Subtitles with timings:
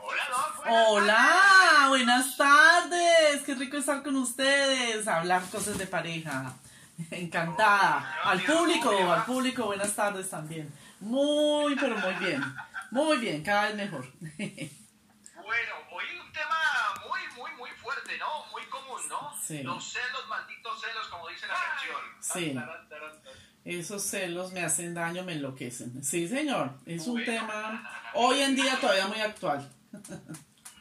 [0.00, 0.66] Hola, Doc.
[0.66, 3.42] Hola, buenas tardes.
[3.44, 6.54] Qué rico estar con ustedes, hablar cosas de pareja.
[7.10, 8.18] Encantada.
[8.24, 10.72] Al público, al público, buenas tardes también.
[11.00, 12.42] Muy, pero muy bien.
[12.90, 14.10] Muy bien, cada vez mejor.
[14.16, 16.56] Bueno, hoy un tema
[17.06, 18.46] muy, muy, muy fuerte, ¿no?
[18.52, 19.36] Muy común, ¿no?
[19.38, 19.62] Sí.
[19.62, 22.00] Los celos, malditos celos, como dice la canción.
[22.20, 22.58] Sí.
[23.66, 26.02] Esos celos me hacen daño, me enloquecen.
[26.04, 26.70] Sí, señor.
[26.86, 27.26] Es un Bueno.
[27.26, 29.68] tema hoy en día todavía muy actual.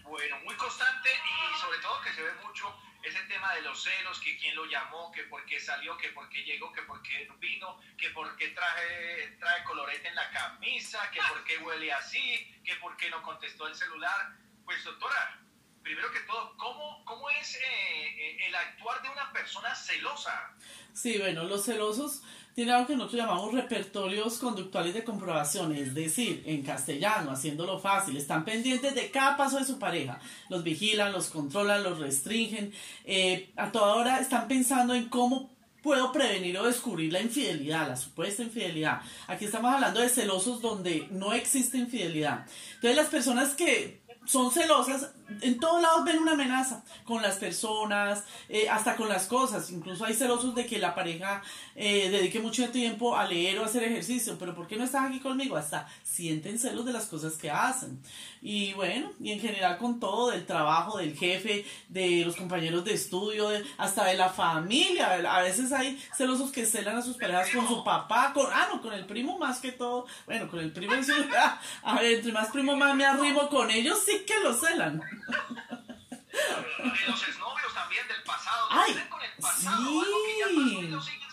[0.04, 4.20] Bueno, muy constante y sobre todo que se ve mucho ese tema de los celos,
[4.20, 7.28] que quién lo llamó, que por qué salió, que por qué llegó, que por qué
[7.40, 12.54] vino, que por qué traje, trae colorete en la camisa, que por qué huele así,
[12.64, 14.36] que por qué no contestó el celular.
[14.64, 15.40] Pues doctora,
[15.82, 20.54] primero que todo, ¿cómo, cómo es eh, eh, el actuar de una persona celosa?
[20.94, 22.22] Sí, bueno, los celosos
[22.56, 28.16] tienen algo que nosotros llamamos repertorios conductuales de comprobación, es decir, en castellano, haciéndolo fácil,
[28.16, 33.52] están pendientes de cada paso de su pareja, los vigilan, los controlan, los restringen, eh,
[33.58, 38.42] a toda hora están pensando en cómo puedo prevenir o descubrir la infidelidad, la supuesta
[38.42, 39.02] infidelidad.
[39.28, 42.46] Aquí estamos hablando de celosos donde no existe infidelidad.
[42.76, 45.12] Entonces las personas que son celosas,
[45.42, 49.70] en todos lados ven una amenaza con las personas, eh, hasta con las cosas.
[49.72, 51.42] Incluso hay celosos de que la pareja
[51.76, 55.06] eh, dedique mucho tiempo a leer o a hacer ejercicio, pero ¿por qué no estás
[55.06, 55.58] aquí conmigo?
[55.58, 58.00] Hasta sienten celos de las cosas que hacen.
[58.42, 62.94] Y bueno, y en general con todo, del trabajo, del jefe, de los compañeros de
[62.94, 65.14] estudio, de- hasta de la familia.
[65.36, 68.82] A veces hay celosos que celan a sus parejas con su papá, con, ah, no,
[68.82, 70.06] con el primo más que todo.
[70.28, 70.94] Bueno, con el primo,
[71.84, 75.02] a ver, entre más primo más me arrimo con ellos, sí que lo celan.
[75.28, 79.10] Y los exnovios también del pasado, Ay, ¿no?
[79.10, 79.88] con el pasado, sí.
[79.88, 81.26] algo que ya pasó y lo siguen.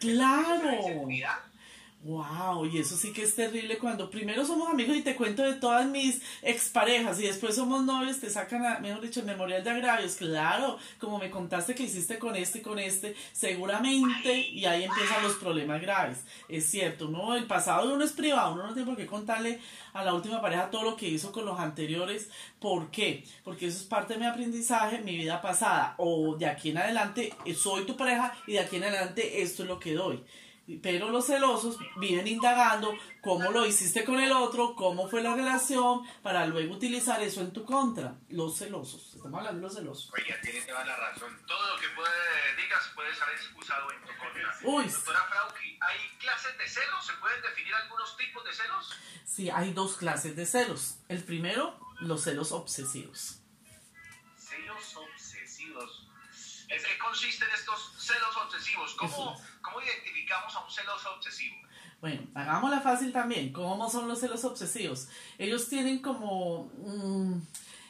[0.00, 0.72] Claro.
[2.04, 5.54] Wow, y eso sí que es terrible cuando primero somos amigos y te cuento de
[5.54, 9.70] todas mis exparejas y después somos novios, te sacan, a, mejor dicho, el memorial de
[9.70, 10.16] agravios.
[10.16, 15.22] Claro, como me contaste que hiciste con este y con este, seguramente, y ahí empiezan
[15.22, 16.18] los problemas graves.
[16.46, 19.60] Es cierto, uno, el pasado de uno es privado, uno no tiene por qué contarle
[19.94, 22.28] a la última pareja todo lo que hizo con los anteriores.
[22.60, 23.24] ¿Por qué?
[23.44, 27.32] Porque eso es parte de mi aprendizaje, mi vida pasada, o de aquí en adelante
[27.46, 30.22] eh, soy tu pareja y de aquí en adelante esto es lo que doy.
[30.82, 36.02] Pero los celosos viven indagando cómo lo hiciste con el otro, cómo fue la relación,
[36.22, 38.14] para luego utilizar eso en tu contra.
[38.30, 40.12] Los celosos, estamos hablando de los celosos.
[40.14, 41.38] Oye, tiene toda la razón.
[41.46, 44.56] Todo lo que puede, digas puede ser usado en tu contra.
[44.62, 44.86] Uy.
[44.86, 47.06] Doctora Frauki, ¿hay clases de celos?
[47.06, 48.98] ¿Se pueden definir algunos tipos de celos?
[49.26, 50.96] Sí, hay dos clases de celos.
[51.08, 53.40] El primero, los celos obsesivos.
[54.38, 56.08] Celos obsesivos.
[56.68, 58.94] ¿En qué consisten estos celos obsesivos?
[58.94, 59.53] ¿Cómo, Eso.
[59.74, 61.56] ¿Cómo identificamos a un celoso obsesivo?
[62.00, 63.52] Bueno, hagámosla fácil también.
[63.52, 65.08] ¿Cómo son los celos obsesivos?
[65.36, 67.40] Ellos tienen como mm,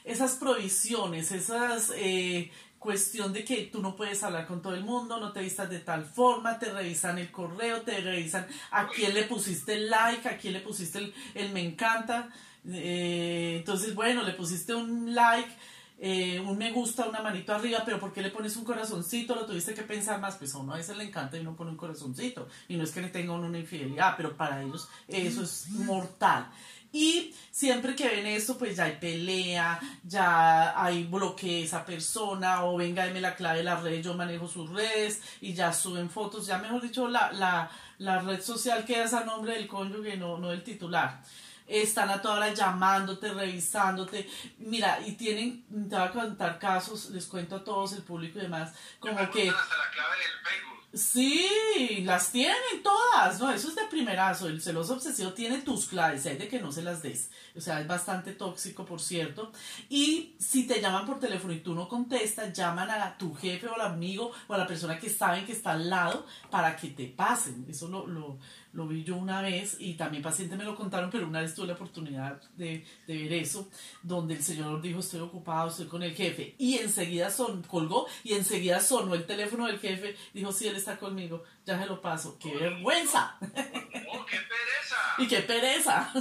[0.05, 5.21] esas provisiones, esas eh, cuestión de que tú no puedes hablar con todo el mundo,
[5.21, 9.25] no te vistas de tal forma, te revisan el correo, te revisan a quién le
[9.25, 12.31] pusiste el like, a quién le pusiste el, el me encanta.
[12.67, 15.55] Eh, entonces, bueno, le pusiste un like.
[15.99, 19.35] Eh, un me gusta, una manito arriba, pero ¿por qué le pones un corazoncito?
[19.35, 21.71] Lo tuviste que pensar más, pues a uno a veces le encanta y uno pone
[21.71, 22.49] un corazoncito.
[22.69, 26.49] Y no es que le tenga uno una infidelidad, pero para ellos eso es mortal.
[26.93, 32.65] Y siempre que ven esto, pues ya hay pelea, ya hay bloqueo a esa persona,
[32.65, 36.09] o venga, deme la clave de la red, yo manejo sus redes, y ya suben
[36.09, 37.69] fotos, ya mejor dicho, la, la,
[37.99, 41.21] la red social queda a nombre del cónyuge, no, no del titular
[41.67, 44.29] están a toda hora llamándote, revisándote.
[44.59, 48.43] Mira, y tienen, te voy a contar casos, les cuento a todos, el público y
[48.43, 50.74] demás, como que, hasta la clave del Facebook.
[50.95, 53.51] Sí, las tienen todas, ¿no?
[53.51, 54.47] Eso es de primerazo.
[54.47, 57.31] El celoso obsesivo tiene tus claves, hay de que no se las des.
[57.57, 59.53] O sea, es bastante tóxico, por cierto.
[59.89, 63.75] Y si te llaman por teléfono y tú no contestas, llaman a tu jefe o
[63.75, 67.07] al amigo o a la persona que saben que está al lado para que te
[67.07, 67.67] pasen.
[67.69, 71.41] Eso lo, lo, vi yo una vez y también pacientes me lo contaron, pero una
[71.41, 73.69] vez tuve la oportunidad de, de ver eso,
[74.03, 78.35] donde el señor dijo estoy ocupado, estoy con el jefe y enseguida son, colgó y
[78.35, 82.39] enseguida sonó el teléfono del jefe, dijo sí, él está conmigo, ya se lo paso,
[82.39, 85.15] qué vergüenza ¡Oh, qué pereza!
[85.19, 86.13] y qué pereza.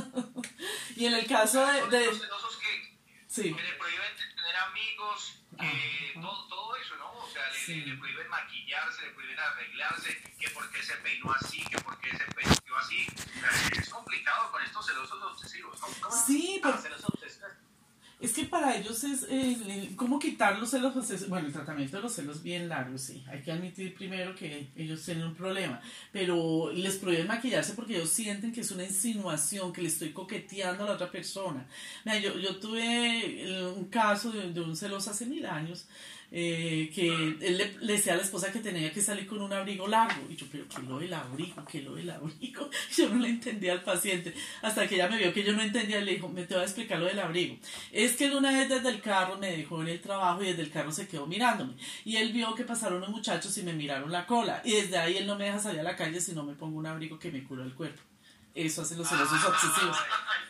[0.95, 1.87] y en el caso de...
[1.89, 6.21] de- Los celosos que, sí, que le prohíben tener amigos, que Ajá.
[6.21, 7.11] todo, todo eso, ¿no?
[7.13, 7.75] O sea, le, Sí.
[7.75, 11.99] le- le prohíben maquillarse, le prohíben arreglarse, que por qué se peinó así, que por
[11.99, 13.07] qué se peinó así.
[13.07, 15.79] O sea, es complicado con estos celosos obsesivos.
[15.79, 17.22] ¿Cómo, cómo Sí, por- obsesivos?
[18.23, 22.03] Es que para ellos es eh, cómo quitar los celos, pues, bueno, el tratamiento de
[22.03, 23.21] los celos bien largo, sí.
[23.27, 25.81] Hay que admitir primero que ellos tienen un problema,
[26.13, 30.85] pero les prohíben maquillarse porque ellos sienten que es una insinuación, que le estoy coqueteando
[30.85, 31.67] a la otra persona.
[32.05, 35.85] Mira, yo, yo tuve un caso de un celoso hace mil años
[36.35, 39.87] eh, que él le, decía a la esposa que tenía que salir con un abrigo
[39.87, 40.23] largo.
[40.31, 41.63] Y yo, pero ¿qué lo del abrigo?
[41.63, 42.71] ¿Qué lo del abrigo?
[42.97, 44.33] Yo no le entendía al paciente.
[44.63, 46.65] Hasta que ella me vio que yo no entendía, le dijo, me te voy a
[46.65, 47.57] explicar lo del abrigo.
[47.91, 50.63] Es que él una vez desde el carro me dejó en el trabajo y desde
[50.63, 51.75] el carro se quedó mirándome.
[52.03, 54.61] Y él vio que pasaron unos muchachos y me miraron la cola.
[54.65, 56.79] Y desde ahí él no me deja salir a la calle si no me pongo
[56.79, 58.01] un abrigo que me cura el cuerpo.
[58.55, 59.97] Eso hace los celosos obsesivos.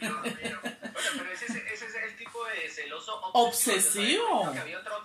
[0.01, 4.41] Bueno, pero ese, ese, es el tipo de celoso obsesivo.
[4.41, 4.45] obsesivo.
[4.45, 5.01] había otro,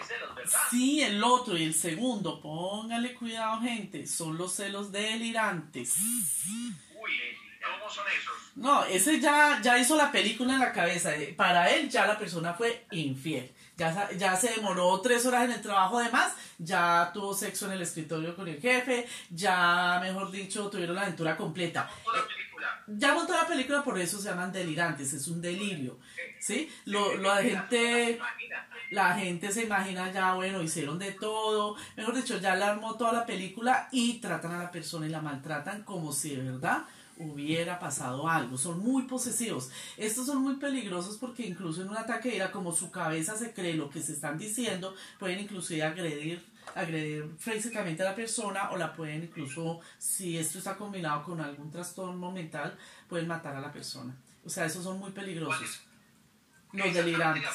[0.00, 0.60] de celos, ¿verdad?
[0.70, 5.96] Sí, el otro y el segundo, póngale cuidado, gente, son los celos delirantes.
[5.98, 7.12] Uy,
[7.62, 8.34] ¿cómo son esos?
[8.56, 11.12] No, ese ya, ya hizo la película en la cabeza.
[11.36, 13.50] Para él ya la persona fue infiel.
[13.76, 17.82] Ya, ya se demoró tres horas en el trabajo además, ya tuvo sexo en el
[17.82, 21.88] escritorio con el jefe, ya, mejor dicho, tuvieron la aventura completa.
[22.04, 22.84] Montó la película.
[22.86, 25.98] Ya montó la película, por eso se llaman delirantes, es un delirio.
[26.40, 26.70] ¿Sí?
[26.84, 28.20] Lo, lo la gente...
[28.90, 33.12] La gente se imagina ya, bueno, hicieron de todo, mejor dicho, ya la armó toda
[33.12, 36.84] la película y tratan a la persona y la maltratan como si de verdad
[37.16, 38.58] hubiera pasado algo.
[38.58, 39.70] Son muy posesivos.
[39.96, 43.74] Estos son muy peligrosos porque incluso en un ataque era como su cabeza se cree
[43.74, 46.44] lo que se están diciendo, pueden inclusive agredir
[46.74, 51.70] agredir físicamente a la persona o la pueden incluso, si esto está combinado con algún
[51.70, 52.76] trastorno mental,
[53.08, 54.14] pueden matar a la persona.
[54.44, 55.80] O sea, esos son muy peligrosos.
[56.72, 57.48] Los delirantes.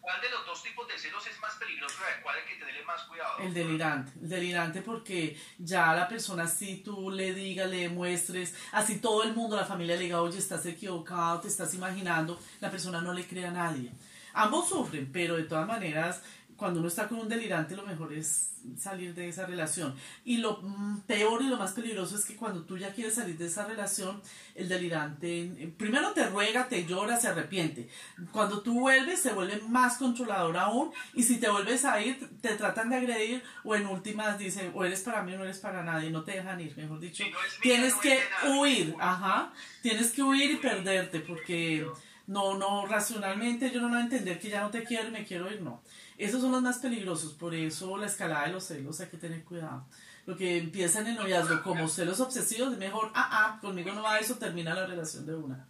[0.00, 1.96] ¿Cuál de los dos tipos de celos es más peligroso?
[2.22, 3.38] ¿Cuál hay que tenerle más cuidado?
[3.38, 4.12] El delirante.
[4.20, 9.34] El delirante porque ya la persona, si tú le digas, le demuestres, así todo el
[9.34, 13.26] mundo, la familia le diga, oye, estás equivocado, te estás imaginando, la persona no le
[13.26, 13.92] cree a nadie.
[14.34, 16.22] Ambos sufren, pero de todas maneras,
[16.62, 19.96] cuando uno está con un delirante, lo mejor es salir de esa relación.
[20.24, 23.36] Y lo mm, peor y lo más peligroso es que cuando tú ya quieres salir
[23.36, 24.22] de esa relación,
[24.54, 27.88] el delirante eh, primero te ruega, te llora, se arrepiente.
[28.30, 30.92] Cuando tú vuelves, se vuelve más controlador aún.
[31.14, 34.84] Y si te vuelves a ir, te tratan de agredir o en últimas dicen, o
[34.84, 37.24] eres para mí o no eres para nadie, no te dejan ir, mejor dicho.
[37.60, 39.52] tienes que huir, ajá.
[39.82, 41.88] Tienes que huir y perderte porque
[42.26, 45.24] no, no, racionalmente yo no voy a entender que ya no te quiero y me
[45.24, 45.82] quiero ir, no.
[46.18, 49.42] Esos son los más peligrosos, por eso la escalada de los celos hay que tener
[49.44, 49.86] cuidado.
[50.24, 54.02] Lo que empieza en el noviazgo como celos obsesivos, es mejor, ah, ah, conmigo no
[54.02, 55.66] va eso, termina la relación de una.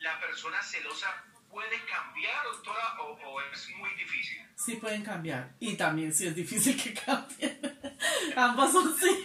[0.00, 1.08] ¿La persona celosa
[1.48, 4.38] puede cambiar, doctora, o, es muy difícil?
[4.54, 7.58] Sí pueden cambiar, y también sí es difícil que cambien.
[8.36, 9.24] Ambas son sí.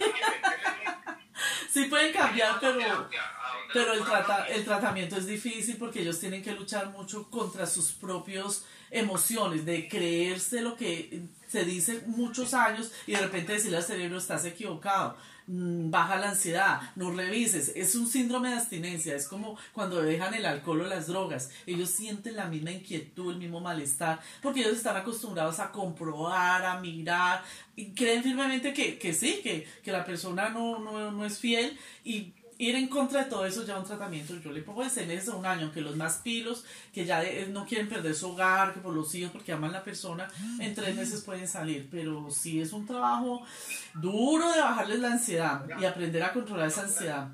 [1.70, 3.10] sí pueden cambiar, pero,
[3.72, 7.92] pero el, trata, el tratamiento es difícil porque ellos tienen que luchar mucho contra sus
[7.92, 13.82] propios emociones, de creerse lo que se dice muchos años y de repente decirle al
[13.82, 15.16] cerebro estás equivocado,
[15.46, 20.34] mm, baja la ansiedad, no revises, es un síndrome de abstinencia, es como cuando dejan
[20.34, 24.76] el alcohol o las drogas, ellos sienten la misma inquietud, el mismo malestar, porque ellos
[24.76, 27.42] están acostumbrados a comprobar, a mirar,
[27.76, 31.78] y creen firmemente que, que sí, que, que la persona no, no, no es fiel
[32.04, 34.34] y ir en contra de todo eso ya un tratamiento.
[34.36, 37.22] Yo le pongo de seis meses a un año, que los más pilos, que ya
[37.48, 40.28] no quieren perder su hogar, que por los hijos, porque aman a la persona,
[40.60, 41.88] en tres meses pueden salir.
[41.90, 43.46] Pero sí es un trabajo
[43.94, 47.28] duro de bajarles la ansiedad y aprender a controlar esa ansiedad.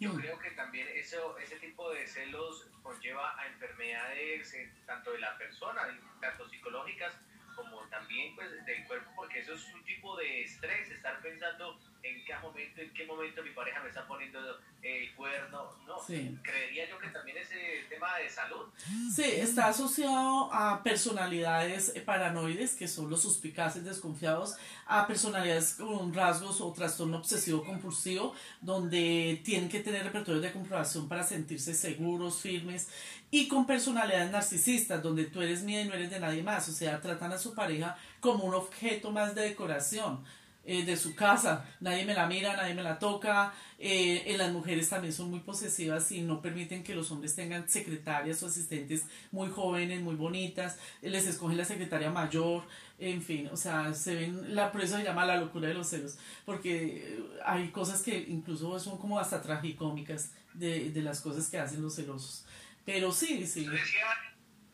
[0.00, 5.18] Yo creo que también eso, ese tipo de celos conlleva a enfermedades eh, tanto de
[5.18, 5.82] la persona,
[6.20, 7.14] tanto psicológicas
[7.56, 11.76] como también pues del cuerpo, porque eso es un tipo de estrés, estar pensando
[12.08, 14.38] en qué momento, en qué momento mi pareja me está poniendo
[14.82, 18.66] el cuerno, no, creería yo que también ese tema de salud.
[19.12, 26.60] Sí, está asociado a personalidades paranoides, que son los suspicaces desconfiados, a personalidades con rasgos
[26.60, 32.88] o trastorno obsesivo compulsivo, donde tienen que tener repertorios de comprobación para sentirse seguros, firmes,
[33.30, 36.72] y con personalidades narcisistas, donde tú eres mía y no eres de nadie más, o
[36.72, 40.24] sea, tratan a su pareja como un objeto más de decoración
[40.70, 41.64] eh, de su casa.
[41.80, 43.54] Nadie me la mira, nadie me la toca.
[43.78, 48.42] Eh, las mujeres también son muy posesivas y no permiten que los hombres tengan secretarias
[48.42, 50.76] o asistentes muy jóvenes, muy bonitas.
[51.00, 52.64] Les escogen la secretaria mayor.
[52.98, 55.88] En fin, o sea, se ven, la, por eso se llama la locura de los
[55.88, 61.58] celos, porque hay cosas que incluso son como hasta tragicómicas de, de las cosas que
[61.58, 62.44] hacen los celosos.
[62.84, 63.66] Pero sí, sí.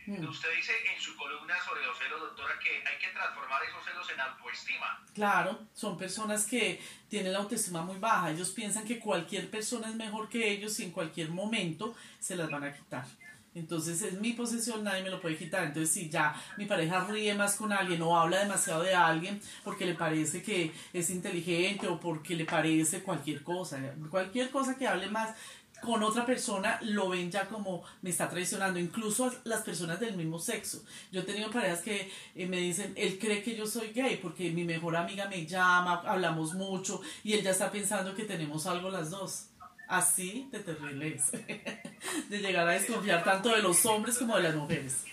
[0.06, 0.28] Mm.
[0.28, 4.10] Usted dice en su columna sobre los celos, doctora, que hay que transformar esos celos
[4.10, 5.02] en autoestima.
[5.14, 8.30] Claro, son personas que tienen la autoestima muy baja.
[8.30, 12.50] Ellos piensan que cualquier persona es mejor que ellos y en cualquier momento se las
[12.50, 13.06] van a quitar.
[13.54, 15.64] Entonces es mi posesión, nadie me lo puede quitar.
[15.64, 19.86] Entonces si ya mi pareja ríe más con alguien o habla demasiado de alguien porque
[19.86, 23.78] le parece que es inteligente o porque le parece cualquier cosa,
[24.10, 25.36] cualquier cosa que hable más
[25.84, 30.38] con otra persona lo ven ya como me está traicionando, incluso las personas del mismo
[30.38, 30.84] sexo.
[31.12, 34.50] Yo he tenido parejas que eh, me dicen, él cree que yo soy gay porque
[34.50, 38.90] mi mejor amiga me llama, hablamos mucho y él ya está pensando que tenemos algo
[38.90, 39.48] las dos.
[39.86, 41.30] Así de terrible es.
[42.30, 45.04] de llegar a desconfiar tanto de los hombres como de las mujeres.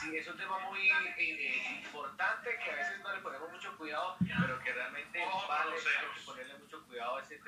[0.00, 4.16] Sí, es un tema muy eh, importante que a veces no le ponemos mucho cuidado,
[4.20, 5.18] pero que realmente
[5.48, 6.15] vale ponerle mucho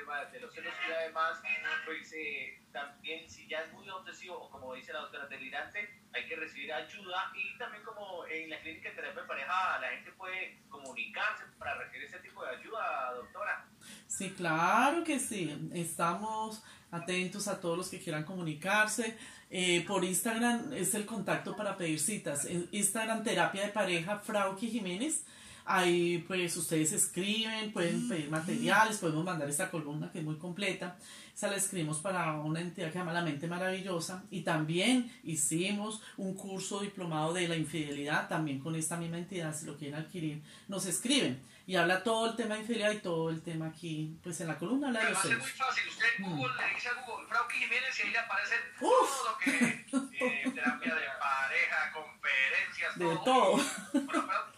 [0.09, 1.38] tema de los celos y además,
[1.85, 6.27] pues eh, también si ya es muy obsesivo o como dice la doctora delirante, hay
[6.27, 10.12] que recibir ayuda y también como en la clínica de terapia de pareja la gente
[10.12, 13.67] puede comunicarse para recibir ese tipo de ayuda, doctora.
[14.07, 15.71] Sí, claro que sí.
[15.75, 19.17] Estamos atentos a todos los que quieran comunicarse.
[19.50, 22.47] Eh, por Instagram es el contacto para pedir citas.
[22.47, 25.25] En Instagram, terapia de pareja, Frauki Jiménez.
[25.71, 30.97] Ahí pues ustedes escriben, pueden pedir materiales, podemos mandar esta columna que es muy completa.
[31.35, 34.25] Esa la escribimos para una entidad que se llama La Mente Maravillosa.
[34.31, 39.67] Y también hicimos un curso diplomado de la infidelidad, también con esta misma entidad, si
[39.67, 43.43] lo quieren adquirir, nos escriben y habla todo el tema de infidelidad y todo el
[43.43, 46.37] tema aquí, pues en la columna habla de los muy fácil, usted en mm.
[46.39, 49.51] Google le dice a Google, Frauki Jiménez y ahí le aparece todo lo que
[50.25, 53.59] eh, terapia de pareja, conferencias, de todo.
[53.93, 54.58] de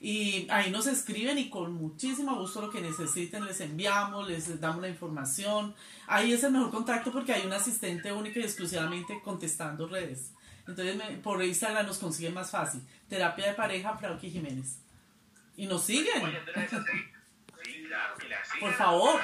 [0.00, 4.80] Y ahí nos escriben y con muchísimo gusto lo que necesiten les enviamos, les damos
[4.80, 5.74] la información.
[6.06, 10.32] Ahí es el mejor contacto porque hay un asistente único y exclusivamente contestando redes.
[10.66, 12.80] Entonces por Instagram nos consiguen más fácil.
[13.08, 14.78] Terapia de pareja Frauki Jiménez.
[15.56, 16.22] Y nos siguen.
[18.60, 19.20] Por favor.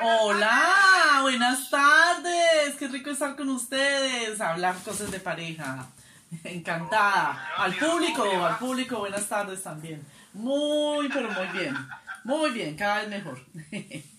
[0.00, 2.76] Hola, buenas tardes.
[2.78, 4.40] Qué rico estar con ustedes.
[4.40, 5.88] Hablar cosas de pareja.
[6.44, 7.54] Encantada.
[7.56, 10.06] Al público, al público, buenas tardes también.
[10.32, 11.76] Muy, pero muy bien.
[12.24, 13.40] Muy bien, cada vez mejor.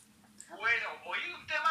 [0.59, 1.69] Bueno, hoy un tema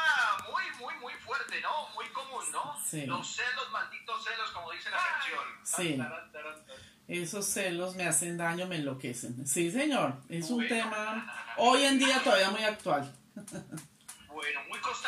[0.51, 1.91] muy, muy, muy fuerte, ¿no?
[1.95, 2.75] Muy común, ¿no?
[2.83, 3.05] Sí.
[3.05, 5.45] Los celos, malditos celos, como dice la canción.
[5.63, 6.01] Sí.
[7.07, 9.47] Esos celos me hacen daño, me enloquecen.
[9.47, 10.15] Sí, señor.
[10.31, 13.15] Es un tema hoy en día todavía muy actual.
[13.35, 15.08] bueno, muy constante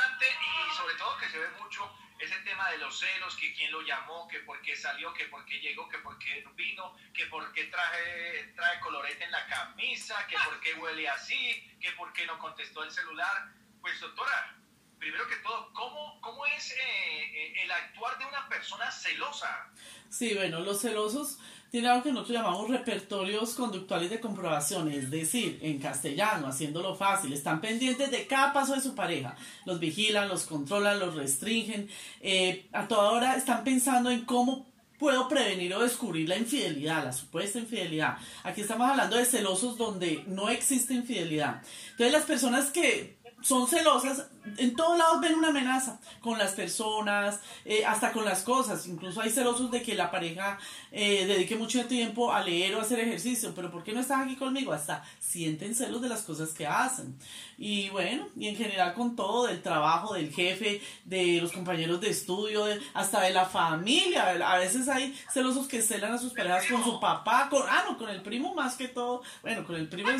[2.68, 5.88] de los celos, que quién lo llamó, que por qué salió, que por qué llegó,
[5.88, 10.60] que por qué vino, que por qué traje, trae colorete en la camisa, que por
[10.60, 13.52] qué huele así, que por qué no contestó el celular.
[13.80, 14.56] Pues doctora,
[14.98, 19.70] primero que todo, ¿cómo, cómo es eh, eh, el actuar de una persona celosa?
[20.10, 21.38] Sí, bueno, los celosos
[21.70, 27.32] tiene algo que nosotros llamamos repertorios conductuales de comprobación, es decir, en castellano, haciéndolo fácil,
[27.32, 31.88] están pendientes de cada paso de su pareja, los vigilan, los controlan, los restringen,
[32.20, 37.12] eh, a toda hora están pensando en cómo puedo prevenir o descubrir la infidelidad, la
[37.12, 38.18] supuesta infidelidad.
[38.44, 41.62] Aquí estamos hablando de celosos donde no existe infidelidad.
[41.92, 44.28] Entonces las personas que son celosas,
[44.58, 48.86] en todos lados ven una amenaza con las personas, eh, hasta con las cosas.
[48.86, 50.58] Incluso hay celosos de que la pareja
[50.92, 54.20] eh, dedique mucho tiempo a leer o a hacer ejercicio, pero ¿por qué no estás
[54.20, 54.72] aquí conmigo?
[54.72, 57.16] Hasta sienten celos de las cosas que hacen.
[57.56, 62.10] Y bueno, y en general con todo, del trabajo, del jefe, de los compañeros de
[62.10, 62.64] estudio,
[62.94, 64.30] hasta de la familia.
[64.30, 67.98] A veces hay celosos que celan a sus parejas con su papá, con, ah, no,
[67.98, 69.22] con el primo más que todo.
[69.42, 70.10] Bueno, con el primo,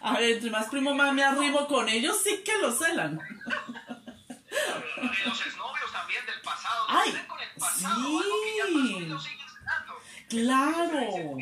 [0.00, 3.20] a ver, entre más primo más me arrimo con ellos, sí que lo celan.
[5.26, 6.86] Los exnovios también del pasado.
[6.88, 8.22] Ay, con el pasado,
[9.18, 9.38] sí.
[10.28, 11.36] Claro.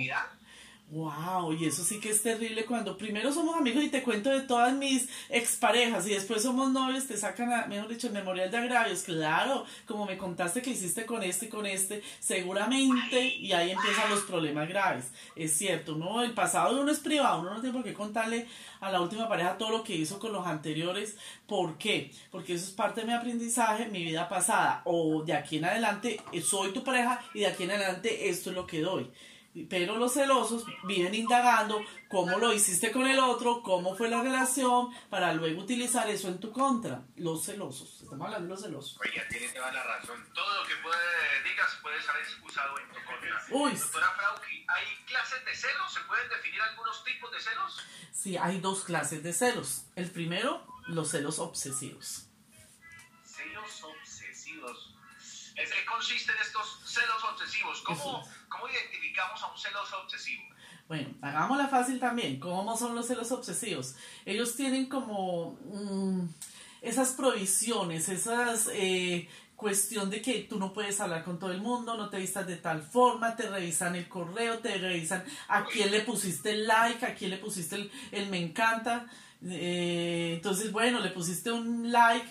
[0.91, 4.41] Wow, y eso sí que es terrible cuando primero somos amigos y te cuento de
[4.41, 8.57] todas mis exparejas y después somos novios, te sacan, a, mejor dicho, el memorial de
[8.57, 9.05] agravios.
[9.05, 14.11] Claro, como me contaste que hiciste con este y con este, seguramente, y ahí empiezan
[14.11, 15.05] los problemas graves.
[15.37, 18.49] Es cierto, no, el pasado de uno es privado, uno no tiene por qué contarle
[18.81, 21.17] a la última pareja todo lo que hizo con los anteriores.
[21.47, 22.11] ¿Por qué?
[22.33, 26.21] Porque eso es parte de mi aprendizaje, mi vida pasada, o de aquí en adelante
[26.43, 29.09] soy tu pareja y de aquí en adelante esto es lo que doy.
[29.69, 34.91] Pero los celosos viven indagando cómo lo hiciste con el otro, cómo fue la relación,
[35.09, 37.03] para luego utilizar eso en tu contra.
[37.17, 39.01] Los celosos, estamos hablando de los celosos.
[39.01, 40.25] Oye, tiene toda la razón.
[40.33, 42.15] Todo lo que puede, digas puede ser
[42.45, 43.43] usado en tu contra.
[43.51, 43.73] Uy.
[43.73, 45.93] Doctora Frauki, ¿hay clases de celos?
[45.93, 47.81] ¿Se pueden definir algunos tipos de celos?
[48.13, 49.87] Sí, hay dos clases de celos.
[49.97, 52.29] El primero, los celos obsesivos.
[53.25, 54.90] Celos obsesivos.
[55.61, 57.83] ¿En qué consisten estos celos obsesivos?
[57.83, 60.43] ¿Cómo, ¿Cómo identificamos a un celoso obsesivo?
[60.89, 62.41] Bueno, hagámosla fácil también.
[62.41, 63.95] ¿Cómo son los celos obsesivos?
[64.25, 66.29] Ellos tienen como mm,
[66.81, 71.95] esas provisiones, esas eh, cuestión de que tú no puedes hablar con todo el mundo,
[71.95, 76.01] no te vistas de tal forma, te revisan el correo, te revisan a quién le
[76.01, 79.07] pusiste el like, a quién le pusiste el, me encanta.
[79.45, 82.27] Eh, entonces, bueno, le pusiste un like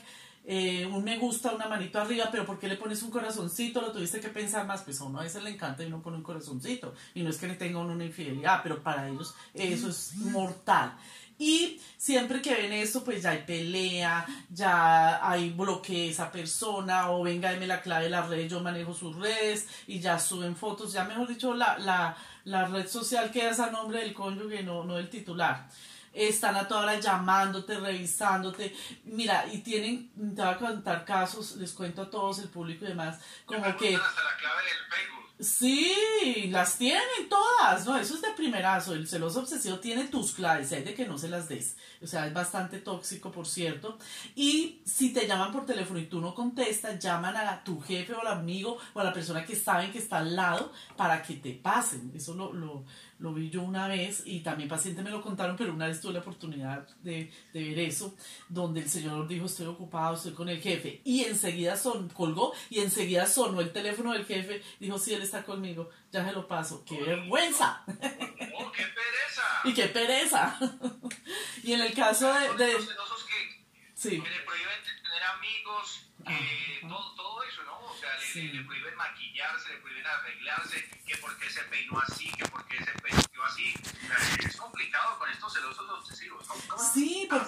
[0.52, 3.82] eh, un me gusta, una manito arriba, pero ¿por qué le pones un corazoncito?
[3.82, 6.18] Lo tuviste que pensar más, pues a uno a veces le encanta y uno pone
[6.18, 6.96] un corazoncito.
[7.14, 10.98] Y no es que le tenga una infidelidad, pero para ellos eso es mortal.
[11.38, 17.22] Y siempre que ven esto, pues ya hay pelea, ya hay bloqueo esa persona, o
[17.22, 20.92] venga, deme la clave de la red, yo manejo sus redes, y ya suben fotos,
[20.92, 24.96] ya mejor dicho, la, la, la red social queda a nombre del cónyuge, no, no
[24.96, 25.70] del titular
[26.28, 28.76] están a toda hora llamándote, revisándote.
[29.06, 32.90] Mira, y tienen, te voy a contar casos, les cuento a todos, el público y
[32.90, 33.96] demás, como que...
[33.96, 35.20] Hasta la clave del Facebook.
[35.42, 40.74] Sí, las tienen todas, no, eso es de primerazo, el celoso obsesivo tiene tus claves,
[40.74, 43.98] hay de que no se las des, o sea, es bastante tóxico, por cierto,
[44.36, 48.20] y si te llaman por teléfono y tú no contestas, llaman a tu jefe o
[48.20, 51.54] al amigo o a la persona que saben que está al lado para que te
[51.54, 52.84] pasen, eso lo, lo,
[53.20, 56.14] lo vi yo una vez y también pacientes me lo contaron, pero una vez tuve
[56.14, 58.16] la oportunidad de, ver eso,
[58.48, 62.80] donde el señor dijo estoy ocupado, estoy con el jefe y enseguida son, colgó y
[62.80, 66.84] enseguida sonó el teléfono del jefe, dijo sí, él está conmigo, ya se lo paso,
[66.86, 67.84] qué vergüenza.
[67.88, 69.44] ¡Oh, qué pereza!
[69.66, 70.60] y qué pereza.
[71.64, 72.66] y en el caso de...
[72.66, 72.74] de...
[72.78, 74.10] que, sí.
[74.10, 77.19] que le prohíben tener amigos, eh, todo, todo
[78.30, 82.92] sea, le, prohíben maquillarse, le prohíben arreglarse, que porque se peinó así, que porque se
[83.02, 83.74] peinó así.
[84.46, 86.48] Es complicado con estos celosos obsesivos.
[86.48, 87.46] ¿Cómo, sí, pero...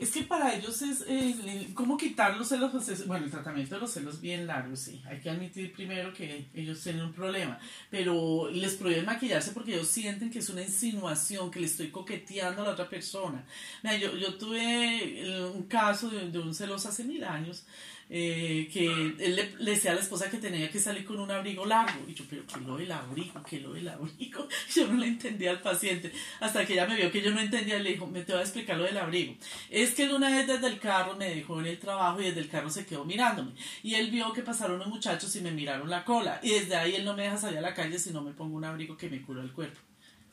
[0.00, 2.72] Es que para ellos es eh, cómo quitar los celos,
[3.06, 5.02] bueno, el tratamiento de los celos bien largo, sí.
[5.04, 7.58] Hay que admitir primero que ellos tienen un problema,
[7.90, 12.62] pero les prohíben maquillarse porque ellos sienten que es una insinuación, que le estoy coqueteando
[12.62, 13.44] a la otra persona.
[13.82, 17.66] Mira, yo, yo tuve eh, un caso de, de un celoso hace mil años
[18.12, 21.64] eh, que él le, decía a la esposa que tenía que salir con un abrigo
[21.64, 22.00] largo.
[22.08, 23.40] Y yo, pero ¿qué lo del abrigo?
[23.48, 24.48] ¿Qué lo del abrigo?
[24.74, 26.12] Yo no le entendía al paciente.
[26.40, 28.44] Hasta que ella me vio que yo no entendía, le dijo, me te voy a
[28.44, 29.36] explicar lo del abrigo.
[29.68, 32.40] Es que él una vez desde el carro me dejó en el trabajo y desde
[32.40, 33.52] el carro se quedó mirándome.
[33.82, 36.40] Y él vio que pasaron unos muchachos y me miraron la cola.
[36.42, 38.56] Y desde ahí él no me deja salir a la calle si no me pongo
[38.56, 39.78] un abrigo que me cura el cuerpo.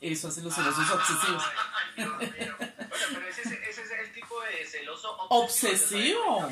[0.00, 1.42] Eso hace los celosos obsesivos.
[1.96, 6.36] Bueno, pero ese, ese, es el tipo de celoso obsesivo.
[6.36, 6.48] obsesivo.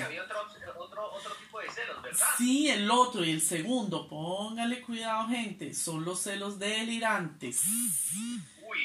[2.38, 7.64] Sí, el otro y el segundo, póngale cuidado gente, son los celos delirantes.
[7.66, 8.78] Uy,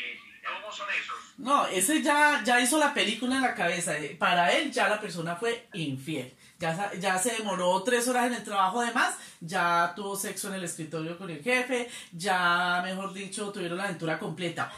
[0.45, 1.15] ¿cómo son esos?
[1.37, 3.95] No, ese ya, ya hizo la película en la cabeza.
[4.19, 6.33] Para él ya la persona fue infiel.
[6.59, 10.55] Ya, ya se demoró tres horas en el trabajo de más, ya tuvo sexo en
[10.55, 14.71] el escritorio con el jefe, ya, mejor dicho, tuvieron la aventura completa.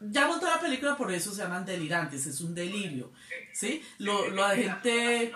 [0.00, 3.10] Ya montó la película, por eso se llaman delirantes, es un delirio.
[3.52, 3.82] ¿Sí?
[3.98, 5.32] Lo, la gente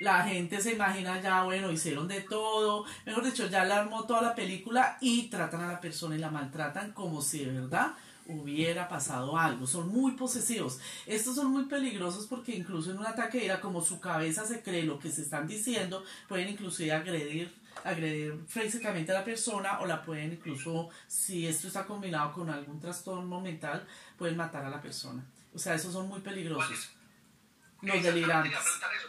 [0.00, 4.22] la gente se imagina ya, bueno, hicieron de todo, mejor dicho, ya la armó toda
[4.22, 7.94] la película y tratan a la persona y la maltratan como si de verdad
[8.26, 9.66] hubiera pasado algo.
[9.66, 10.78] Son muy posesivos.
[11.06, 14.84] Estos son muy peligrosos porque incluso en un ataque era como su cabeza se cree
[14.84, 17.52] lo que se están diciendo, pueden inclusive agredir
[17.84, 22.80] agredir físicamente a la persona o la pueden incluso, si esto está combinado con algún
[22.80, 23.86] trastorno mental,
[24.16, 25.24] pueden matar a la persona.
[25.54, 26.90] O sea, esos son muy peligrosos.
[27.80, 28.58] Los delirantes.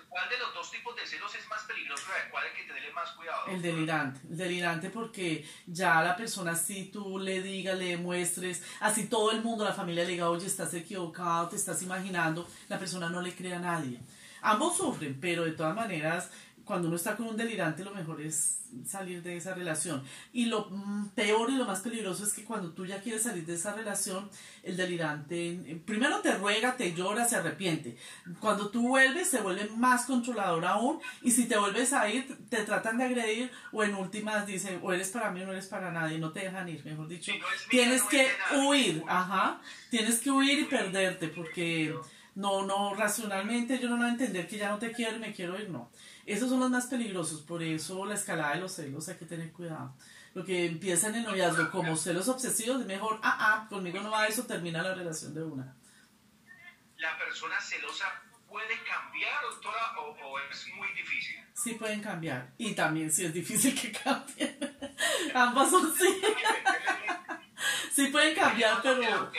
[0.08, 2.04] ¿Cuál de los dos tipos de celos es más peligroso?
[2.30, 3.48] ¿Cuál hay que tenerle más cuidado?
[3.48, 4.20] El delirante.
[4.30, 9.42] El delirante porque ya la persona, si tú le digas, le demuestres, así todo el
[9.42, 13.36] mundo, la familia le diga, oye, estás equivocado, te estás imaginando, la persona no le
[13.36, 14.00] cree a nadie.
[14.42, 16.30] Ambos sufren, pero de todas maneras,
[16.70, 20.04] cuando uno está con un delirante, lo mejor es salir de esa relación.
[20.34, 23.44] Y lo mm, peor y lo más peligroso es que cuando tú ya quieres salir
[23.44, 24.30] de esa relación,
[24.62, 27.98] el delirante eh, primero te ruega, te llora, se arrepiente.
[28.40, 31.00] Cuando tú vuelves, se vuelve más controlador aún.
[31.24, 34.94] Y si te vuelves a ir, te tratan de agredir o en últimas dicen, o
[34.94, 37.32] eres para mí o no eres para nadie, no te dejan ir, mejor dicho.
[37.72, 39.60] tienes que huir, ajá.
[39.90, 41.96] Tienes que huir y perderte porque
[42.36, 45.34] no, no, racionalmente yo no voy a entender que ya no te quiero y me
[45.34, 45.90] quiero ir, no
[46.30, 49.52] Esos son los más peligrosos, por eso la escalada de los celos hay que tener
[49.52, 49.96] cuidado.
[50.36, 54.28] Lo que empiezan en noviazgo como celos obsesivos, es mejor, ah, ah, conmigo no va
[54.28, 55.76] eso, termina la relación de una.
[56.98, 58.06] ¿La persona celosa
[58.48, 61.38] puede cambiar, doctora, o, es muy difícil?
[61.52, 64.56] Sí pueden cambiar, y también sí es difícil que cambien.
[65.34, 66.22] Ambas son sí.
[67.94, 69.32] Sí pueden cambiar, pero,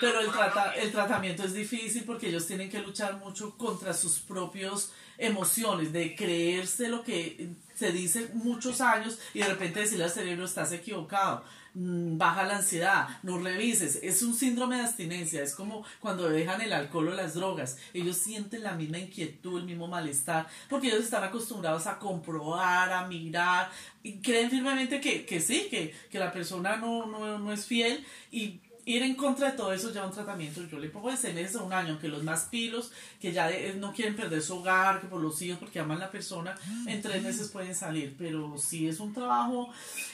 [0.00, 4.18] pero el, trata, el tratamiento es difícil porque ellos tienen que luchar mucho contra sus
[4.18, 10.10] propios emociones, de creerse lo que se dice muchos años y de repente decirle al
[10.10, 15.84] cerebro estás equivocado, baja la ansiedad, no revises, es un síndrome de abstinencia, es como
[16.00, 20.46] cuando dejan el alcohol o las drogas, ellos sienten la misma inquietud, el mismo malestar,
[20.70, 23.70] porque ellos están acostumbrados a comprobar, a mirar,
[24.02, 28.04] y creen firmemente que, que sí, que, que la persona no, no, no es fiel
[28.30, 30.62] y ir en contra de todo eso ya un tratamiento.
[30.62, 33.50] Yo le pongo de seis meses a un año, aunque los más pilos, que ya
[33.76, 36.54] no quieren perder su hogar, que por los hijos, porque aman a la persona,
[36.86, 38.14] en tres meses pueden salir.
[38.18, 39.72] Pero sí es un trabajo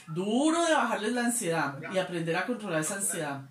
[0.08, 3.42] duro de bajarles la ansiedad y aprender a controlar esa ansiedad.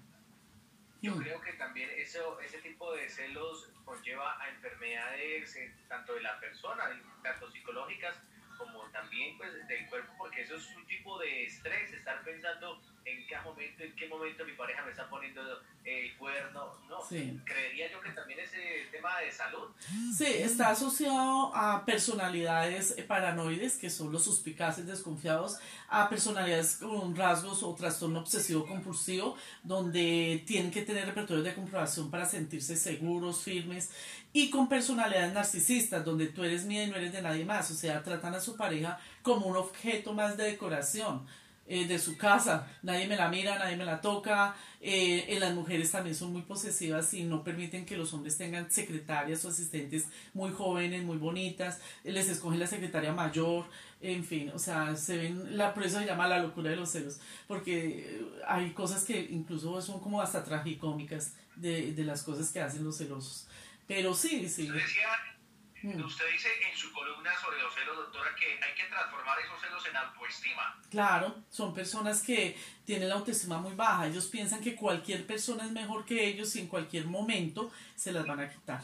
[1.01, 6.21] Yo creo que también eso, ese tipo de celos conlleva a enfermedades eh, tanto de
[6.21, 6.83] la persona,
[7.23, 8.15] tanto psicológicas
[8.57, 13.27] como también pues del cuerpo, porque eso es un tipo de estrés, estar pensando en
[13.27, 15.41] qué momento, en qué momento mi pareja me está poniendo
[15.83, 17.01] el cuerno, ¿no?
[17.07, 19.69] Creería yo que también ese tema de salud.
[20.15, 27.63] Sí, está asociado a personalidades paranoides, que son los suspicaces desconfiados, a personalidades con rasgos
[27.63, 33.89] o trastorno obsesivo compulsivo, donde tienen que tener repertorios de comprobación para sentirse seguros, firmes,
[34.31, 37.73] y con personalidades narcisistas, donde tú eres mía y no eres de nadie más, o
[37.73, 41.25] sea, tratan a su pareja como un objeto más de decoración
[41.71, 42.67] eh, de su casa.
[42.81, 44.55] Nadie me la mira, nadie me la toca.
[44.81, 48.71] Eh, eh, las mujeres también son muy posesivas y no permiten que los hombres tengan
[48.71, 51.79] secretarias o asistentes muy jóvenes, muy bonitas.
[52.03, 53.65] Les escogen la secretaria mayor.
[54.01, 56.89] En fin, o sea, se ven, la, por eso se llama la locura de los
[56.89, 62.61] celos, porque hay cosas que incluso son como hasta tragicómicas de, de las cosas que
[62.61, 63.47] hacen los celosos.
[63.87, 64.69] Pero sí, sí.
[65.81, 66.03] Mm.
[66.03, 69.85] Usted dice en su columna sobre los celos, doctora, que hay que transformar esos celos
[69.87, 70.79] en autoestima.
[70.89, 74.07] Claro, son personas que tienen la autoestima muy baja.
[74.07, 78.25] Ellos piensan que cualquier persona es mejor que ellos y en cualquier momento se las
[78.25, 78.81] van a quitar.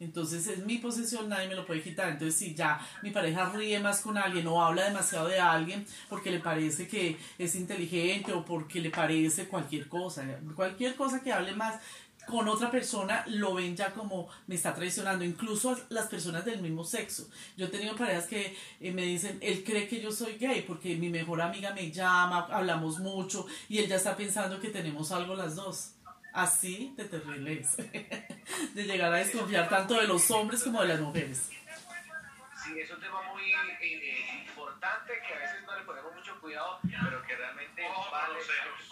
[0.00, 2.08] Entonces es mi posesión, nadie me lo puede quitar.
[2.10, 6.30] Entonces si ya mi pareja ríe más con alguien o habla demasiado de alguien porque
[6.30, 11.52] le parece que es inteligente o porque le parece cualquier cosa, cualquier cosa que hable
[11.52, 11.80] más,
[12.28, 16.84] con otra persona lo ven ya como me está traicionando, incluso las personas del mismo
[16.84, 17.28] sexo.
[17.56, 20.96] Yo he tenido parejas que eh, me dicen, él cree que yo soy gay porque
[20.96, 25.34] mi mejor amiga me llama, hablamos mucho y él ya está pensando que tenemos algo
[25.34, 25.94] las dos.
[26.32, 27.76] Así de terrible es,
[28.74, 31.50] de llegar a desconfiar tanto de los hombres como de las mujeres.
[32.62, 36.78] Sí, es un tema muy eh, importante que a veces no le ponemos mucho cuidado,
[36.82, 38.87] pero que realmente vale mucho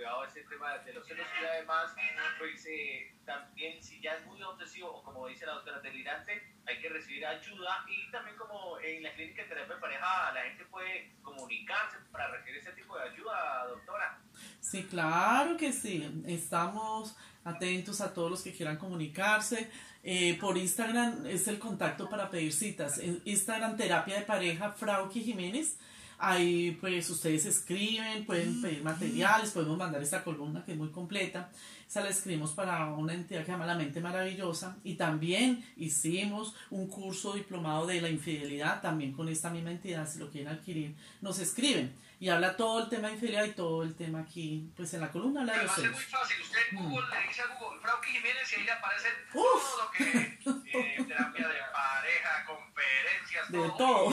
[0.00, 1.92] cuidado ese tema de los celos y además,
[2.38, 6.80] pues eh, también si ya es muy obsesivo o como dice la doctora delirante, hay
[6.80, 10.64] que recibir ayuda y también como en la clínica de terapia de pareja la gente
[10.64, 14.18] puede comunicarse para recibir ese tipo de ayuda, doctora.
[14.60, 16.22] Sí, claro que sí.
[16.26, 19.70] Estamos atentos a todos los que quieran comunicarse.
[20.02, 22.98] Eh, por Instagram es el contacto para pedir citas.
[23.26, 25.78] Instagram, terapia de pareja, Frauki Jiménez.
[26.22, 31.50] Ahí pues ustedes escriben, pueden pedir materiales, podemos mandar esta columna que es muy completa.
[31.88, 34.76] Esa la escribimos para una entidad que se llama La Mente Maravillosa.
[34.84, 40.18] Y también hicimos un curso diplomado de la infidelidad, también con esta misma entidad, si
[40.18, 41.96] lo quieren adquirir, nos escriben.
[42.20, 45.10] Y habla todo el tema de infidelidad y todo el tema aquí, pues en la
[45.10, 45.92] columna habla de los celos.
[45.92, 46.90] Muy fácil, usted en mm.
[46.90, 50.04] Google le dice a Google, Frauki Jiménez y ahí le aparece todo lo que
[50.78, 54.12] eh, terapia de pareja, conferencias, de todo.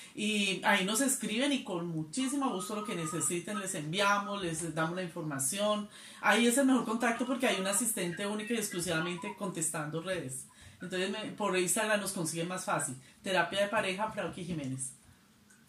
[0.13, 4.95] Y ahí nos escriben y con muchísimo gusto lo que necesiten les enviamos, les damos
[4.95, 5.89] la información.
[6.21, 10.45] Ahí es el mejor contacto porque hay un asistente único y exclusivamente contestando redes.
[10.81, 12.95] Entonces por Instagram nos consiguen más fácil.
[13.23, 14.93] Terapia de pareja Frauki Jiménez.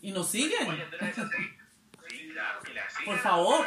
[0.00, 0.66] Y nos siguen.
[3.04, 3.64] Por favor.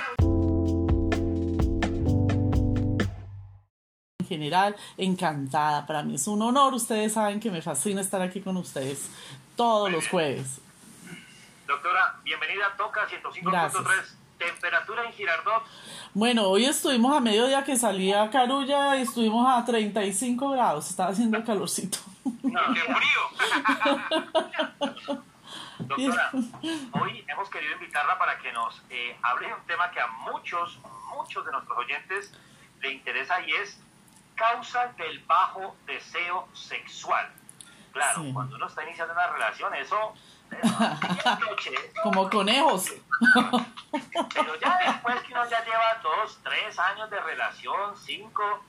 [4.25, 5.85] general, encantada.
[5.85, 6.73] Para mí es un honor.
[6.73, 9.07] Ustedes saben que me fascina estar aquí con ustedes
[9.55, 10.59] todos los jueves.
[11.67, 14.15] Doctora, bienvenida, toca 105.3.
[14.37, 15.63] Temperatura en Girardot.
[16.13, 21.43] Bueno, hoy estuvimos a mediodía que salía Carulla y estuvimos a 35 grados, estaba haciendo
[21.43, 21.97] calorcito.
[22.23, 23.21] ¡Qué frío!
[25.79, 26.31] Doctora,
[27.01, 30.79] hoy hemos querido invitarla para que nos eh, hable de un tema que a muchos,
[31.15, 32.31] muchos de nuestros oyentes
[32.81, 33.79] le interesa y es
[34.35, 37.31] causas del bajo deseo sexual.
[37.91, 40.13] Claro, cuando uno está iniciando una relación, eso...
[42.03, 42.93] Como conejos.
[44.33, 48.63] Pero ya después que uno ya lleva dos, tres años de relación, cinco,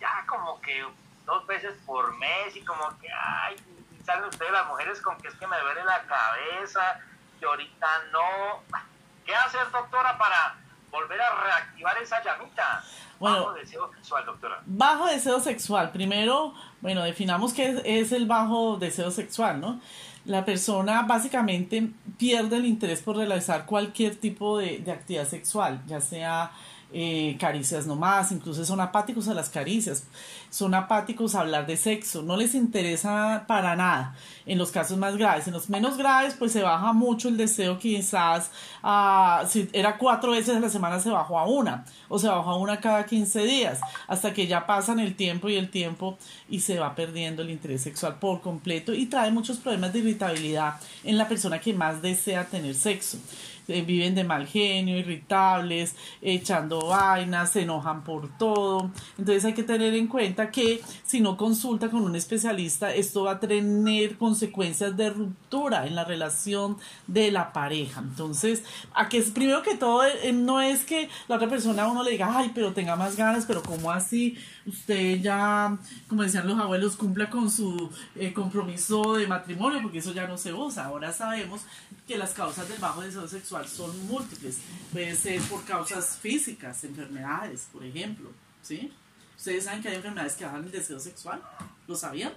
[0.00, 0.84] ya como que
[1.26, 3.56] dos veces por mes y como que, ay,
[4.04, 7.00] salen ustedes las mujeres con que es que me duele la cabeza,
[7.40, 8.78] y ahorita no.
[9.24, 10.56] ¿Qué hacer, doctora, para
[10.90, 12.84] volver a reactivar esa llamita?
[13.18, 14.62] bajo deseo sexual, doctora.
[14.66, 15.90] Bajo deseo sexual.
[15.92, 19.80] Primero, bueno, definamos qué es, el bajo deseo sexual, ¿no?
[20.24, 26.00] La persona básicamente pierde el interés por realizar cualquier tipo de, de actividad sexual, ya
[26.00, 26.52] sea
[26.96, 30.04] eh, caricias nomás, incluso son apáticos a las caricias,
[30.48, 34.14] son apáticos a hablar de sexo, no les interesa para nada
[34.46, 35.48] en los casos más graves.
[35.48, 38.52] En los menos graves, pues se baja mucho el deseo, quizás
[38.84, 42.50] uh, si era cuatro veces a la semana, se bajó a una, o se bajó
[42.50, 46.16] a una cada 15 días, hasta que ya pasan el tiempo y el tiempo
[46.48, 50.74] y se va perdiendo el interés sexual por completo y trae muchos problemas de irritabilidad
[51.02, 53.18] en la persona que más desea tener sexo.
[53.66, 58.90] Eh, viven de mal genio, irritables, echando vainas, se enojan por todo.
[59.16, 63.32] Entonces hay que tener en cuenta que si no consulta con un especialista, esto va
[63.32, 68.00] a tener consecuencias de ruptura en la relación de la pareja.
[68.00, 68.62] Entonces,
[68.94, 72.10] a que primero que todo, eh, no es que la otra persona a uno le
[72.10, 74.36] diga, ay, pero tenga más ganas, pero ¿cómo así?
[74.66, 75.76] Usted ya,
[76.08, 80.36] como decían los abuelos, cumpla con su eh, compromiso de matrimonio, porque eso ya no
[80.36, 80.86] se usa.
[80.86, 81.62] Ahora sabemos
[82.06, 84.58] que las causas del bajo deseo sexual son múltiples.
[84.92, 88.30] Puede ser por causas físicas, enfermedades, por ejemplo.
[88.62, 88.92] ¿Sí?
[89.36, 91.42] ¿Ustedes saben que hay enfermedades que bajan el deseo sexual?
[91.86, 92.32] ¿Lo sabían?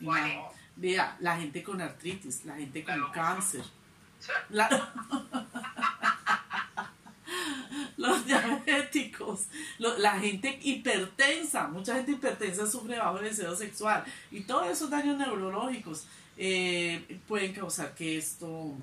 [0.00, 0.12] No.
[0.76, 3.62] vea, la gente con artritis, la gente con cáncer.
[7.96, 9.46] los diabéticos,
[9.78, 15.16] la gente hipertensa, mucha gente hipertensa sufre bajo el deseo sexual y todos esos daños
[15.18, 16.04] neurológicos
[16.36, 18.76] eh, pueden causar que esto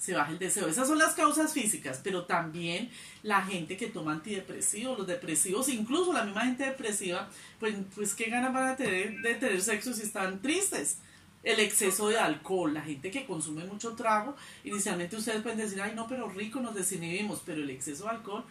[0.00, 0.66] se baje el deseo.
[0.66, 2.90] Esas son las causas físicas, pero también
[3.22, 8.30] la gente que toma antidepresivos, los depresivos, incluso la misma gente depresiva, pues, pues qué
[8.30, 10.98] ganas van a tener de tener sexo si están tristes.
[11.42, 15.92] El exceso de alcohol, la gente que consume mucho trago, inicialmente ustedes pueden decir, ay
[15.94, 18.44] no, pero rico, nos desinhibimos, pero el exceso de alcohol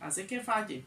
[0.00, 0.84] hace que falle.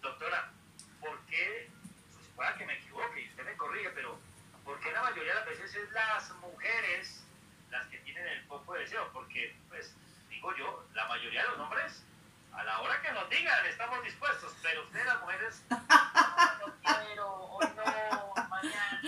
[0.00, 0.52] Doctora,
[1.00, 1.68] ¿por qué,
[2.14, 4.18] pues pueda que me equivoque y usted me corrige, pero
[4.64, 5.44] ¿por qué la mayoría de
[5.92, 7.24] las mujeres
[7.70, 9.08] las que tienen el poco de deseo?
[9.12, 9.94] Porque, pues,
[10.28, 12.04] digo yo, la mayoría de los hombres,
[12.52, 17.66] a la hora que nos digan, estamos dispuestos, pero ustedes las mujeres, no, quiero, hoy
[17.76, 19.00] no, mañana.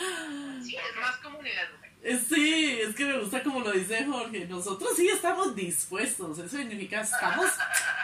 [0.62, 1.83] Sí, es más común en las mujeres.
[2.06, 4.46] Eh, sí, es que me gusta como lo dice Jorge.
[4.46, 6.38] Nosotros sí estamos dispuestos.
[6.38, 7.46] Eso significa estamos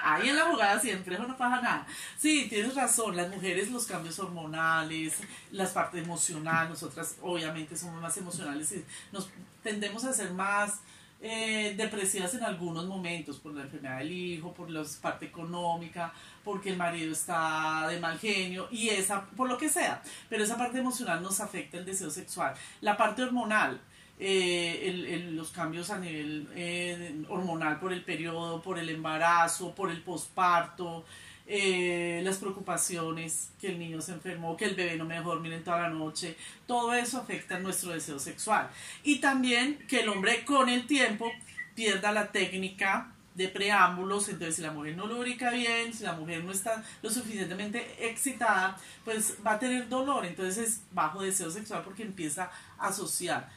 [0.03, 1.17] ahí en la jugada siempre.
[1.17, 1.87] Eso no pasa nada.
[2.17, 3.15] Sí, tienes razón.
[3.15, 5.19] Las mujeres, los cambios hormonales,
[5.53, 6.71] las partes emocionales.
[6.71, 8.83] Nosotras, obviamente, somos más emocionales y
[9.13, 9.29] nos
[9.63, 10.81] tendemos a ser más
[11.23, 16.71] eh, depresivas en algunos momentos por la enfermedad del hijo, por la parte económica, porque
[16.71, 20.03] el marido está de mal genio y esa, por lo que sea.
[20.31, 22.55] Pero esa parte emocional nos afecta el deseo sexual.
[22.81, 23.83] La parte hormonal,
[24.23, 30.03] eh, los cambios a nivel eh, hormonal por el periodo, por el embarazo, por el
[30.03, 31.07] posparto,
[31.47, 35.65] eh, las preocupaciones, que el niño se enfermó, que el bebé no me dejó dormir
[35.65, 38.71] toda la noche, todo eso afecta nuestro deseo sexual.
[39.03, 41.33] Y también que el hombre con el tiempo
[41.75, 46.45] pierda la técnica de preámbulos, entonces si la mujer no lubrica bien, si la mujer
[46.45, 51.83] no está lo suficientemente excitada, pues va a tener dolor, entonces es bajo deseo sexual
[51.83, 53.49] porque empieza a asociar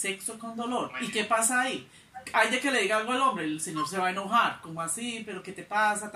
[0.00, 0.92] sexo con dolor.
[1.00, 1.88] ¿Y qué pasa ahí?
[2.32, 4.82] Hay de que le diga algo al hombre, el señor se va a enojar, como
[4.82, 6.12] así, pero ¿qué te pasa?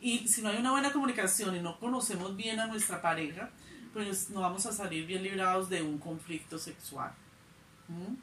[0.00, 3.50] y, y si no hay una buena comunicación y no conocemos bien a nuestra pareja,
[3.92, 7.12] pues no vamos a salir bien librados de un conflicto sexual.
[7.88, 8.14] ¿Mm?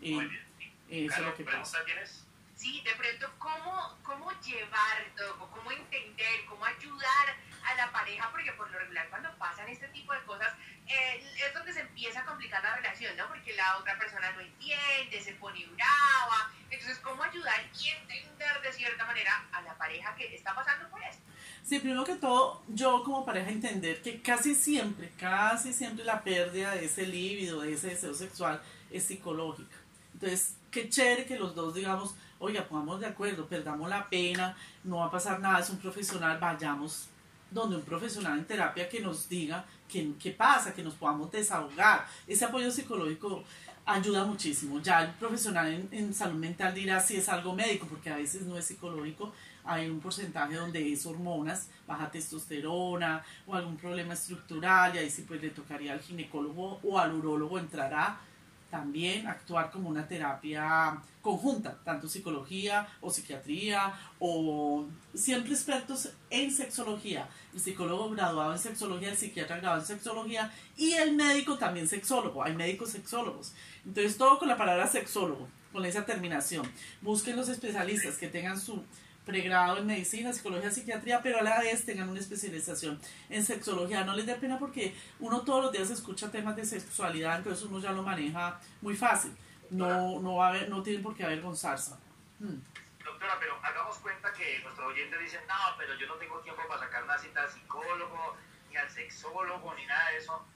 [0.00, 0.46] Y Muy bien.
[0.88, 1.78] Eso es lo que pasa.
[1.84, 2.24] ¿tienes?
[2.54, 8.30] Sí, de pronto, ¿cómo, cómo llevar, o cómo entender, cómo ayudar a la pareja?
[8.30, 10.54] Porque por lo regular cuando pasan este tipo de cosas,
[10.88, 13.26] es donde se empieza a complicar la relación, ¿no?
[13.28, 16.52] Porque la otra persona no entiende, se pone brava.
[16.70, 21.02] Entonces, ¿cómo ayudar y entender de cierta manera a la pareja que está pasando por
[21.02, 21.22] esto?
[21.64, 26.72] Sí, primero que todo, yo como pareja entender que casi siempre, casi siempre la pérdida
[26.72, 29.76] de ese líbido, de ese deseo sexual es psicológica.
[30.14, 34.98] Entonces, qué chévere que los dos digamos, oiga, pongamos de acuerdo, perdamos la pena, no
[34.98, 37.08] va a pasar nada, es un profesional, vayamos
[37.50, 42.06] donde un profesional en terapia que nos diga qué, qué pasa, que nos podamos desahogar.
[42.26, 43.44] Ese apoyo psicológico
[43.86, 44.80] ayuda muchísimo.
[44.80, 48.58] Ya el profesional en, salud mental dirá si es algo médico, porque a veces no
[48.58, 49.32] es psicológico.
[49.64, 55.24] Hay un porcentaje donde es hormonas, baja testosterona o algún problema estructural y ahí sí
[55.26, 58.20] pues le tocaría al ginecólogo o al urólogo entrará
[58.70, 67.28] también actuar como una terapia conjunta, tanto psicología o psiquiatría o siempre expertos en sexología,
[67.54, 72.42] el psicólogo graduado en sexología, el psiquiatra graduado en sexología y el médico también sexólogo,
[72.42, 73.52] hay médicos sexólogos.
[73.84, 76.70] Entonces todo con la palabra sexólogo, con esa terminación.
[77.00, 78.82] Busquen los especialistas que tengan su
[79.26, 84.04] pregrado en medicina, psicología, psiquiatría, pero a la vez tengan una especialización en sexología.
[84.04, 87.80] No les dé pena porque uno todos los días escucha temas de sexualidad, entonces uno
[87.80, 89.36] ya lo maneja muy fácil.
[89.70, 91.92] No, no, va a haber, no tienen por qué avergonzarse.
[92.38, 92.62] Hmm.
[93.04, 96.80] Doctora, pero hagamos cuenta que nuestros oyentes dicen, no, pero yo no tengo tiempo para
[96.80, 98.36] sacar una cita al psicólogo,
[98.70, 100.46] ni al sexólogo, ni nada de eso.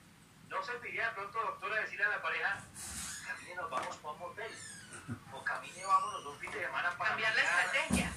[0.49, 2.61] ¿No se pediría de pronto, doctora, decirle a la pareja,
[3.27, 4.53] camine, nos vamos para un motel?
[5.33, 7.11] O camine, vámonos un fin de semana para...
[7.11, 8.10] Cambiar la estrategia.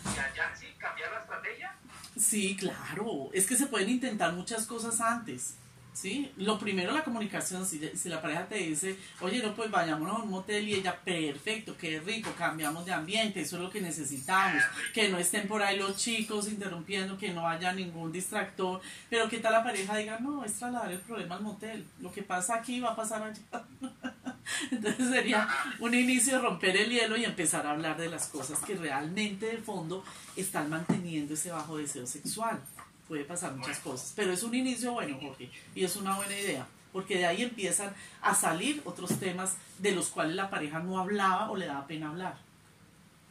[0.78, 1.76] Cambiar la estrategia.
[2.18, 3.30] Sí, claro.
[3.34, 5.56] Es que se pueden intentar muchas cosas antes.
[5.94, 6.32] ¿Sí?
[6.38, 7.66] Lo primero, la comunicación.
[7.66, 11.00] Si, si, la pareja te dice, oye, no, pues vayámonos a un motel y ella,
[11.00, 14.64] perfecto, qué rico, cambiamos de ambiente, eso es lo que necesitamos.
[14.92, 18.82] Que no estén por ahí los chicos interrumpiendo, que no haya ningún distractor.
[19.10, 21.86] Pero que tal la pareja diga, no, es trasladar el problema al motel.
[22.02, 23.64] Lo que pasa aquí va a pasar allá.
[24.72, 25.48] Entonces sería
[25.80, 29.46] un inicio de romper el hielo y empezar a hablar de las cosas que realmente
[29.48, 30.04] de fondo
[30.36, 32.60] están manteniendo ese bajo deseo sexual.
[33.08, 36.66] Puede pasar muchas cosas, pero es un inicio bueno, Jorge, y es una buena idea,
[36.92, 41.52] porque de ahí empiezan a salir otros temas de los cuales la pareja no hablaba
[41.52, 42.38] o le daba pena hablar.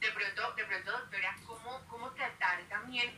[0.00, 3.10] De pronto, de pronto doctora, ¿cómo, cómo tratar también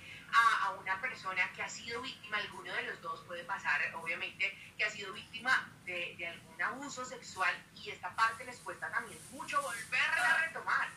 [0.84, 4.90] una persona que ha sido víctima, alguno de los dos puede pasar, obviamente, que ha
[4.90, 10.30] sido víctima de, de algún abuso sexual y esta parte les cuesta también mucho volverla
[10.30, 10.88] a retomar.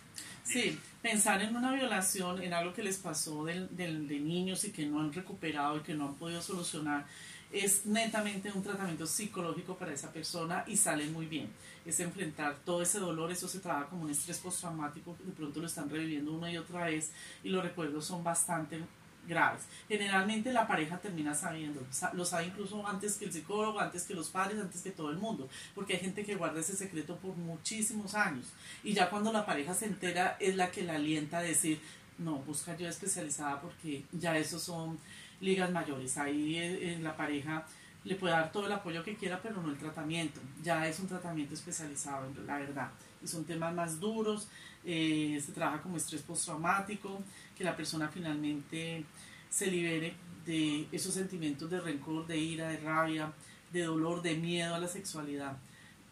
[0.43, 4.73] Sí, pensar en una violación, en algo que les pasó de, de, de niños y
[4.73, 7.05] que no han recuperado y que no han podido solucionar,
[7.51, 11.49] es netamente un tratamiento psicológico para esa persona y sale muy bien.
[11.85, 15.67] Es enfrentar todo ese dolor, eso se trabaja como un estrés postraumático, de pronto lo
[15.67, 18.81] están reviviendo una y otra vez y los recuerdos son bastante
[19.27, 19.63] graves.
[19.87, 24.29] Generalmente la pareja termina sabiendo, lo sabe incluso antes que el psicólogo, antes que los
[24.29, 28.15] padres, antes que todo el mundo, porque hay gente que guarda ese secreto por muchísimos
[28.15, 28.45] años
[28.83, 31.79] y ya cuando la pareja se entera es la que la alienta a decir,
[32.17, 34.97] no, busca ayuda especializada porque ya esos son
[35.39, 37.65] ligas mayores, ahí en la pareja
[38.07, 41.07] le puede dar todo el apoyo que quiera, pero no el tratamiento, ya es un
[41.07, 42.89] tratamiento especializado, la verdad,
[43.21, 44.47] y son temas más duros,
[44.85, 47.21] eh, se trabaja como estrés postraumático,
[47.57, 49.03] que la persona finalmente
[49.49, 50.15] se libere
[50.45, 53.33] de esos sentimientos de rencor, de ira, de rabia,
[53.73, 55.57] de dolor, de miedo a la sexualidad.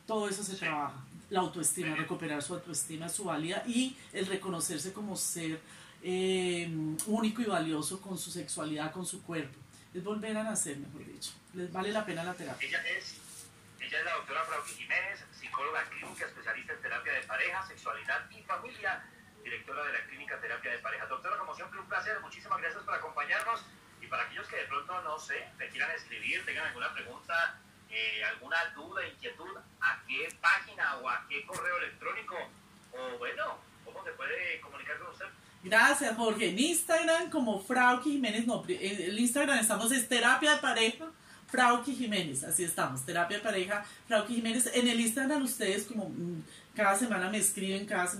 [0.05, 1.05] Todo eso se trabaja.
[1.29, 5.59] La autoestima, recuperar su autoestima, su valía y el reconocerse como ser
[6.03, 6.69] eh,
[7.07, 9.57] único y valioso con su sexualidad, con su cuerpo.
[9.93, 11.31] Es volver a nacer, mejor dicho.
[11.55, 12.67] Les vale la pena la terapia.
[12.67, 13.15] Ella es,
[13.79, 18.43] ella es la doctora Frauki Jiménez, psicóloga clínica, especialista en terapia de pareja, sexualidad y
[18.43, 19.01] familia
[19.41, 21.05] directora de la Clínica Terapia de Pareja.
[21.05, 22.19] Doctora, como siempre, un placer.
[22.19, 23.61] Muchísimas gracias por acompañarnos.
[24.01, 27.57] Y para aquellos que de pronto, no sé, te quieran escribir, tengan alguna pregunta,
[27.89, 32.35] eh, alguna duda, inquietud, ¿a qué página o a qué correo electrónico?
[32.91, 35.27] O bueno, ¿cómo se puede comunicar con usted?
[35.63, 36.49] Gracias, Jorge.
[36.49, 41.05] En Instagram, como Frauki Jiménez, no, en el Instagram estamos, es Terapia de Pareja.
[41.55, 44.69] Frauki Jiménez, así estamos, terapia pareja, Frauki Jiménez.
[44.73, 46.11] En el Instagram ustedes como
[46.75, 48.13] cada semana me escriben, cada semana